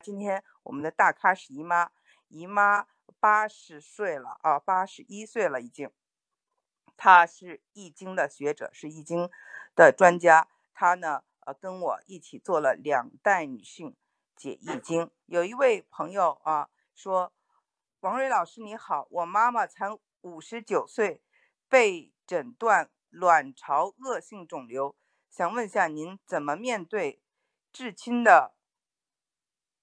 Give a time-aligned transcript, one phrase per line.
[0.00, 1.90] 今天我们的大咖是姨妈，
[2.28, 2.86] 姨妈
[3.18, 5.90] 八十岁了啊，八十一岁了已经。
[6.96, 9.28] 她是易经的学者，是易经
[9.74, 10.48] 的专家。
[10.72, 13.96] 她呢，呃，跟我一起做了两代女性
[14.36, 15.10] 解易经。
[15.26, 17.32] 有一位朋友啊说
[18.00, 19.86] ：“王瑞老师你好，我妈妈才
[20.20, 21.20] 五十九岁，
[21.68, 24.96] 被诊断卵巢恶性肿瘤，
[25.28, 27.20] 想问下您怎么面对
[27.72, 28.54] 至亲的？”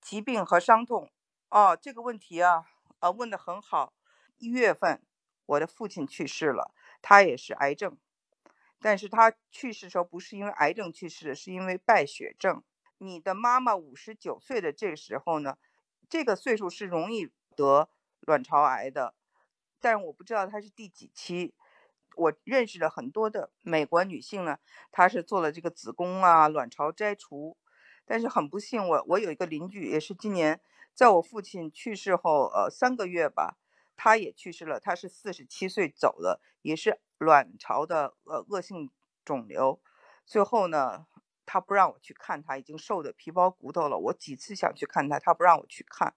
[0.00, 1.10] 疾病和伤痛，
[1.50, 2.64] 哦，这个问题啊，
[3.00, 3.92] 呃，问的很好。
[4.38, 5.02] 一月份，
[5.44, 7.98] 我的父亲去世了，他也是癌症，
[8.80, 12.62] 但是他去世的时候不是因为癌症去世的，是因为败血症。
[12.98, 15.58] 你的妈妈五十九岁的这个时候呢，
[16.08, 19.14] 这个岁数是容易得卵巢癌的，
[19.80, 21.54] 但我不知道她是第几期。
[22.16, 24.58] 我认识了很多的美国女性呢，
[24.90, 27.56] 她是做了这个子宫啊、卵巢摘除。
[28.10, 30.60] 但是很不幸，我我有一个邻居，也是今年
[30.92, 33.56] 在我父亲去世后，呃，三个月吧，
[33.94, 34.80] 他也去世了。
[34.80, 38.90] 他是四十七岁走的，也是卵巢的呃恶性
[39.24, 39.80] 肿瘤。
[40.26, 41.06] 最后呢，
[41.46, 43.96] 他不让我去看他，已经瘦的皮包骨头了。
[43.96, 46.12] 我几次想去看他，他不让我去看，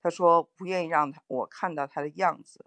[0.00, 2.64] 他说不愿意让他我看到他的样子。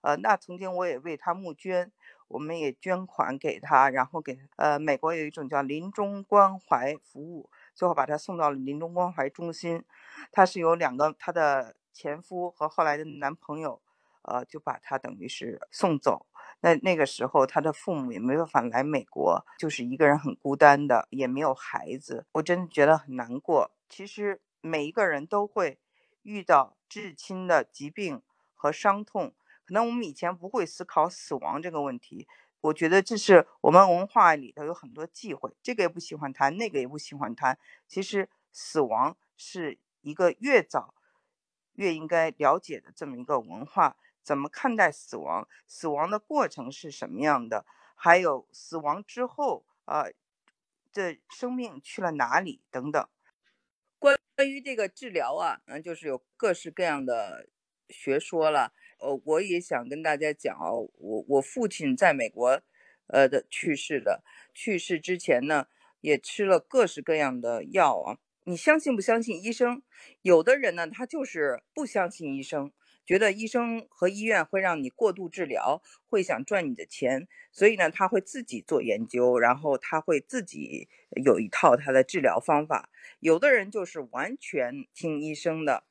[0.00, 1.92] 呃，那曾经我也为他募捐，
[2.28, 7.50] 我们也捐款给他，然后给呃美国有一种叫临终关怀服务。
[7.74, 9.84] 最后把她送到了临终关怀中心，
[10.32, 13.82] 她是有两个她的前夫和后来的男朋友，
[14.22, 16.26] 呃，就把她等于是送走。
[16.60, 22.26] 那那个时候她的父母也没办法来美国，就是一个人很孤单的，也没有孩子。
[22.32, 23.70] 我真的觉得很难过。
[23.88, 25.78] 其实每一个人都会
[26.22, 28.22] 遇到至亲的疾病
[28.54, 29.34] 和伤痛，
[29.66, 32.26] 可能我们以前不会思考死亡这个问题。
[32.64, 37.58] 我觉得这是我们文化里头有很多忌讳，这个也不喜欢谈，那个也不喜欢谈。
[37.86, 40.94] 其实死亡是一个越早
[41.74, 43.96] 越应该了解的这么一个文化。
[44.22, 45.46] 怎么看待死亡？
[45.66, 47.66] 死亡的过程是什么样的？
[47.94, 50.06] 还有死亡之后啊，
[50.90, 52.62] 这生命去了哪里？
[52.70, 53.06] 等等。
[53.98, 57.46] 关关于这个治疗啊，嗯，就是有各式各样的
[57.90, 58.72] 学说了。
[59.04, 62.62] 呃，我也想跟大家讲哦，我我父亲在美国，
[63.08, 65.66] 呃的去世的，去世之前呢，
[66.00, 68.18] 也吃了各式各样的药啊。
[68.44, 69.82] 你相信不相信医生？
[70.22, 72.72] 有的人呢，他就是不相信医生，
[73.04, 80.88] 觉得医生和医院会让你过度治疗，会想赚你的钱，所以呢，他会自己做研究，然后他会自己
[81.22, 82.88] 有一套他的治疗方法。
[83.20, 85.84] 有的人就是完全听医生的。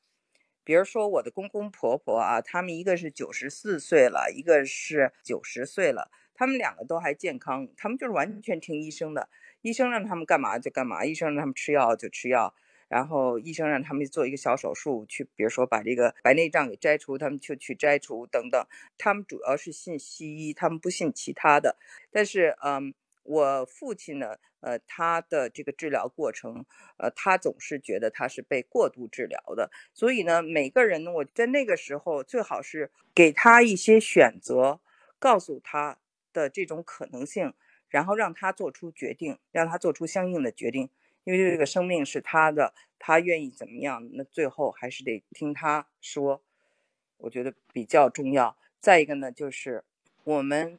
[0.64, 9.28] 比如说我的公公婆婆啊，他们一个是九十四岁了，一个是九十岁了，他们两个都还健康，他们就是完全听医生的，
[9.60, 12.54] 医生让他们干嘛就干嘛，医生让他们吃药就吃药，
[12.88, 21.76] 然后医生让他们做一个小手术，去比如说把这个白内障给摘除，他们就去摘除等等，他们主要是信西医，他们不信其他的，
[22.10, 22.94] 但是嗯。
[23.24, 26.66] 我父亲呢，呃，他的这个治疗过程，
[26.98, 34.80] 呃，他总是觉得他是被过度治疗的，所以呢，每个人呢，我在那个时候最好是给他一些选择，
[35.18, 35.98] 告诉他
[36.34, 37.54] 的这种可能性，
[37.88, 40.90] 然后让他做出决定，让他做出相应的决定，
[41.24, 46.42] 因为这个生命是他的，他愿意怎么样，那最后还是得听他说，
[47.16, 48.58] 我觉得比较重要。
[48.80, 49.82] 再一个呢，就是
[50.24, 50.78] 我们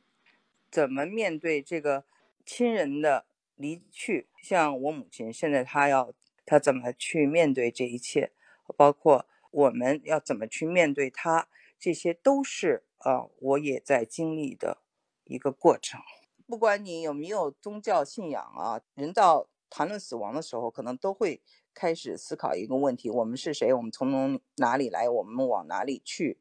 [0.69, 2.05] 怎么面对这个。
[2.45, 3.25] 亲人的
[3.55, 6.13] 离去，像我母亲，现在她要
[6.45, 8.31] 她怎么去面对这一切，
[8.77, 11.47] 包括我们要怎么去面对她，
[11.79, 14.83] 这些都是啊，我也在经历的
[15.23, 15.99] 一个过程。
[16.47, 21.41] 不管你有没有宗教信仰啊，人到谈论死亡的时候，可能都会
[21.73, 23.73] 开始思考一个问题：我们是谁？
[23.73, 25.09] 我们从哪里来？
[25.09, 26.39] 我们往哪里去？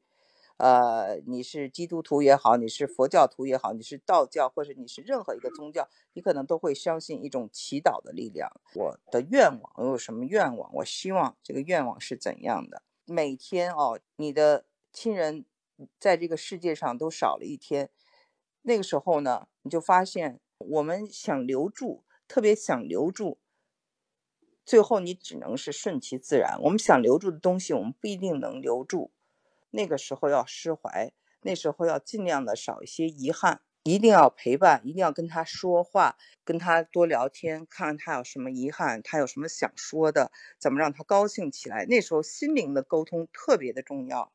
[0.56, 8.48] 呃，你是基督徒也好，你是佛教徒也好，你是道教，或者你是任何一个宗教，你可能都会相信一种祈祷的力量。
[8.74, 10.72] 我的愿望，我有什么愿望？
[10.76, 12.82] 我希望这个愿望是怎样的？
[13.04, 15.44] 每天哦，你的亲人
[15.98, 17.90] 在这个世界上都少了一天，
[18.62, 23.38] 那个时候呢，你就发现我们想留住，特别想留住，
[24.64, 26.56] 最后你只能是顺其自然。
[26.62, 29.10] 我们想留住的东西，我们不一定能留住。
[29.74, 31.12] 那个时候要释怀，
[31.42, 41.84] 那时候要尽量的少一些遗憾，一定要陪伴，一定要跟他说话，跟他多聊天，看看他有什么遗憾，他有什么想说的，怎么让他高兴起来。
[41.86, 44.32] 那时候心灵的沟通特别的重要。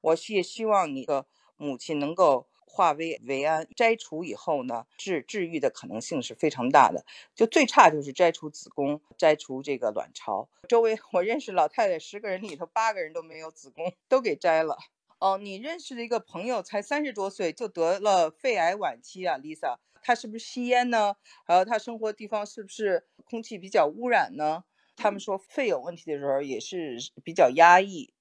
[0.00, 7.04] 我也希望你的母亲能够化为维安，摘除以后呢，治治愈的可能性是非常大的。
[7.32, 10.48] 就最差就是摘除子宫，摘除这个卵巢。
[10.68, 14.76] 周围 我认识老太太十个人里头八个人都没有子宫，都给摘了。
[15.20, 21.14] 哦，你认识的一个朋友才三十多岁就得了肺癌晚期啊，Lisa，他是不是吸烟呢？
[21.46, 24.64] 还有他生活地方是不是空气比较污染呢？
[24.96, 28.12] 他们说肺有问题的时候也是比较压抑。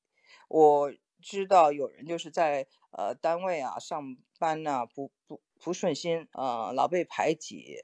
[0.48, 7.84] 我知道有人就是在呃单位啊上班呢不不不顺心呃，老被排挤，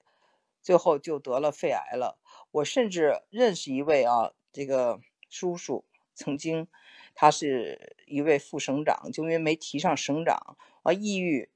[0.62, 2.20] 最后就得了肺癌了。
[2.52, 5.00] 我甚至认识一位啊，这个
[5.30, 6.68] 叔叔曾经。
[7.16, 11.50] 他是一位副省长，就因为没提上省长而，抑郁，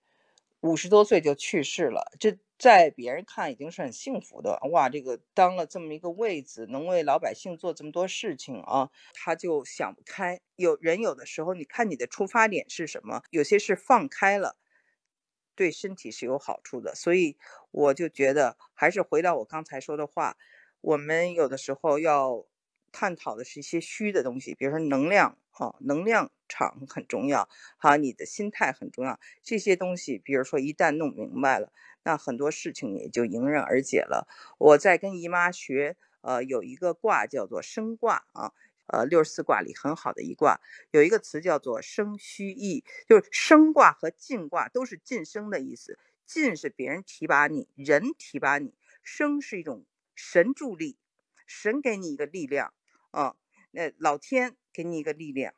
[0.63, 2.11] 五十多岁就去世了。
[2.19, 10.39] 这在别人看已经是很幸福的哇，这个当了这么一个位子，能为老百姓做这么多事情啊，他就想不开。
[10.55, 13.21] 有人有的时候，你看你的出发点是什么？
[13.29, 14.55] 有些是放开了，
[15.55, 16.95] 对身体是有好处的。
[16.95, 17.37] 所以
[17.71, 20.37] 我就觉得，还是回到我刚才说的话，
[20.79, 22.45] 我们有的时候要
[22.93, 25.37] 探讨的是一些虚的东西，比如说能量。
[25.55, 27.47] 好，能量场很重要，
[27.77, 29.19] 好，你的心态很重要。
[29.43, 31.71] 这些东西，比如说一旦弄明白了，
[32.01, 34.27] 那很多事情也就迎刃而解了。
[34.57, 38.51] 我在跟姨妈学，呃，有一个卦叫做生卦啊，
[38.87, 40.59] 呃，六十四卦里很好的一卦，
[40.89, 45.99] 有一个词叫做生虚意，就是生卦和进卦都是晋升的意思。
[46.25, 48.71] 进是别人提拔你，人提拔你；
[49.03, 49.85] 生是一种
[50.15, 50.97] 神助力，
[51.45, 52.73] 神给你一个力量
[53.11, 53.35] 啊。
[53.69, 55.53] 那老天给你一个力量，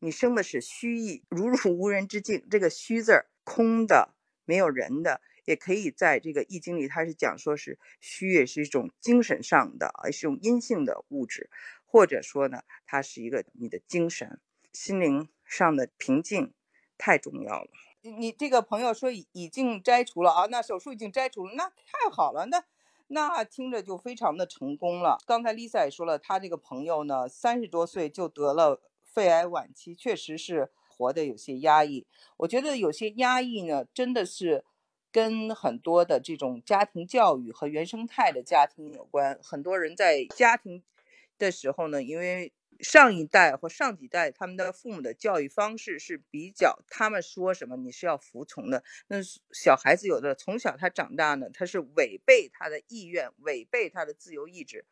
[0.00, 2.44] 你生的是虚意，如入无人之境。
[2.50, 4.14] 这个虚字儿，空的，
[4.44, 11.48] 没有人的，也可以在这个易经里，它是讲说是虚，也是一种精神上的，也是一种阴性的物质，
[11.84, 14.40] 或者说呢，它是一个你的精神、
[14.72, 16.52] 心灵上的平静，
[16.98, 17.70] 太重要了。
[18.02, 22.64] 你这个朋友说已已经摘除了啊，那手术已经摘除了，那太好了，那。
[23.08, 25.18] 那听着就非常的成功了。
[25.26, 32.06] 刚才 Lisa 也说了，她这个朋友呢，三十多岁就得了肺癌晚期，确实是活得有些压抑。
[32.38, 34.64] 我觉得有些压抑呢，真的是
[35.12, 39.38] 跟很多的这种家庭教育和原生态的家庭有关。
[39.42, 40.82] 很多人在家庭
[41.38, 48.84] 的时候呢，因为上一代或上几代，他们的父母的教育方式是比较，他们说什么你是要服从的。
[49.08, 49.16] 那
[49.52, 54.84] 小孩子有的从小他长大呢，他是违背他的意愿，违背他的自由意志。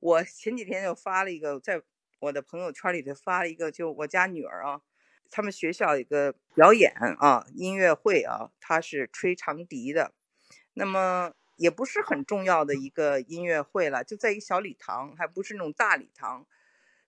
[0.00, 1.82] 我前几天就发了一个，在
[2.20, 4.80] 我的朋友圈里头发了一个，就我家女儿啊，
[5.30, 10.12] 他们学校一个表演啊，音乐会啊，他是吹长笛的，
[10.74, 16.46] 那么也不是很重要的一个音乐会了，就在一个小礼堂，还不是那种大礼堂。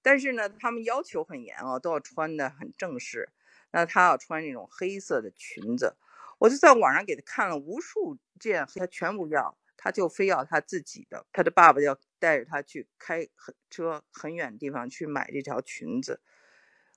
[0.04, 3.30] 但是呢，他们要求很严哦，都要穿的很正式。
[3.72, 5.96] 那他要穿那种黑色的裙子，
[6.38, 11.26] 我就在网上给他看了无数件，他全部要，他就非要他自己的。
[11.32, 16.20] 他的爸爸要带着他去开很车很远的地方去买这条裙子。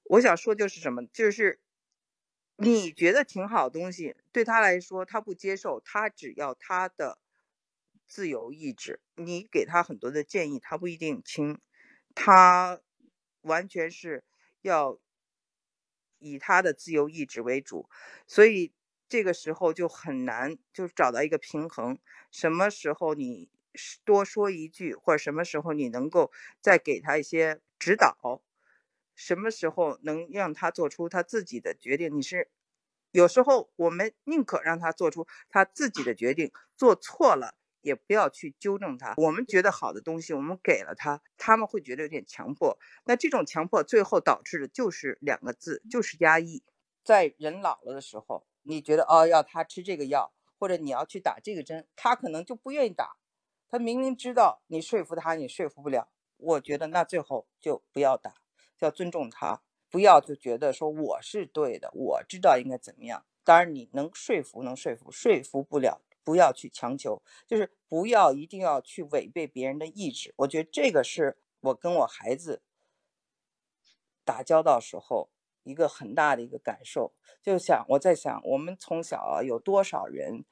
[0.03, 1.59] 我想说就是什么，就是
[2.57, 7.17] 你觉得挺好的东西，对他来说他不接受，他只要他的
[8.05, 8.99] 自由意志。
[9.15, 11.59] 你给他很多的建议，他不一定听，
[12.13, 12.81] 他。
[13.47, 14.23] 完全是
[14.61, 14.99] 要
[16.19, 17.89] 以他的自由意志为主，
[18.27, 18.73] 所以
[19.09, 21.97] 这个时候就很难就找到一个平衡。
[22.31, 23.49] 什么时候你
[24.03, 28.41] 多说一句，或者什么时候你能够再给他一些指导，
[29.15, 32.15] 什么时候能让他做出他自己的决定？
[32.15, 32.49] 你是
[33.11, 37.55] 有时候我们宁可让他做出他自己的决定，做错了。
[37.81, 39.13] 也不要去纠正他。
[39.17, 42.77] 我们觉得好的东西，我们给了他，他们会觉得有点强迫。
[43.05, 46.63] 那这种强迫最后导致的就是两个字，就是压抑。
[47.03, 53.15] 在人老了的时候，你觉得哦要他吃这个药，或者你要去打这个针，他可能就不愿意打。
[53.69, 56.09] 他明明知道你说服他，你说服不了。
[56.37, 58.33] 我觉得那最后就不要打，
[58.79, 63.25] 要尊重他，不要就觉得说我是对的，我知道应该怎么样。
[63.43, 66.01] 当然你能说服，能说服，说服不了。
[66.27, 70.33] 不要去强求，就是不要一定要去违背别人的意志。
[70.39, 72.61] 我觉得这个是我跟我孩子
[74.25, 75.29] 打交道时候
[75.63, 77.13] 一个很大的一个感受。
[77.41, 80.43] 就想我在想，我们从小有多少人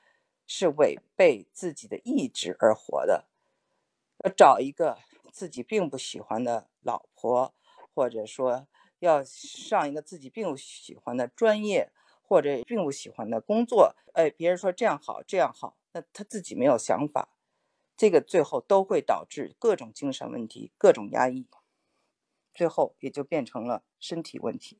[0.48, 3.25] 是违背自己的意志而活的？
[4.24, 4.98] 要找一个
[5.34, 7.53] 自己并不喜欢的老婆，
[7.94, 8.65] 或者说
[9.00, 11.91] 要上一个自己并不喜欢的专业。
[12.27, 17.29] 或者并不喜欢的工作，哎，别人说这样好，这样好，那他自己没有想法，
[17.96, 21.48] 这个最后都会导致各种精神问题、各种压抑，
[22.53, 24.79] 最后也就变成了身体问题。